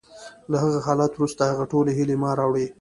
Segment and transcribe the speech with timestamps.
[0.51, 2.65] له هغه حالت وروسته، هغه ټولې هیلې ما راوړې